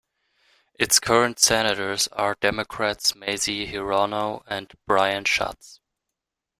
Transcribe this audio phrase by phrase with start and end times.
[0.79, 5.79] Its current senators are Democrats Mazie Hirono and Brian Schatz.